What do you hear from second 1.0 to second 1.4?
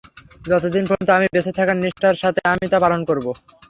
আমি